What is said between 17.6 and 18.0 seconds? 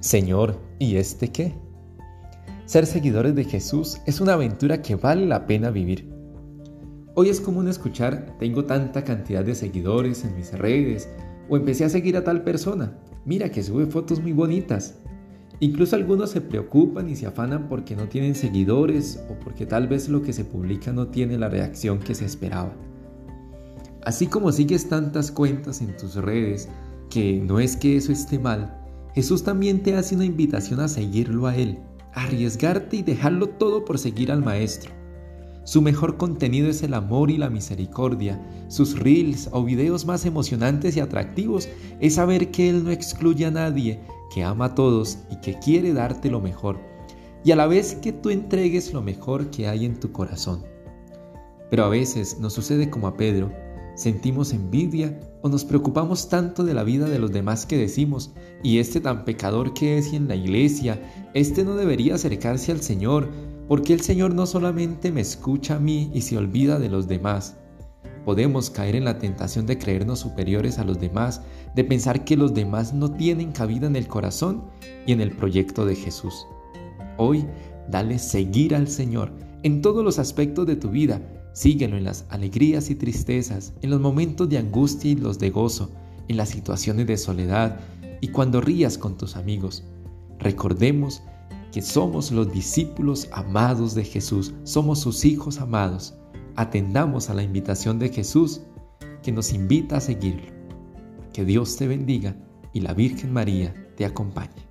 porque